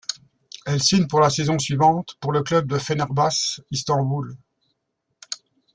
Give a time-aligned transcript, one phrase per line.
[0.65, 4.35] Elle signe pour la saison suivante pour le club de Fenerbahçe İstanbul.